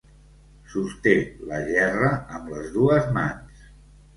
Sosté 0.75 1.13
la 1.51 1.61
gerra 1.69 2.11
amb 2.39 2.51
les 2.55 2.73
dues 2.79 3.09
mans. 3.19 3.65